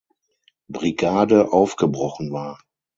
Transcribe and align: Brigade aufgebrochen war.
Brigade 0.67 1.51
aufgebrochen 1.53 2.31
war. 2.31 2.59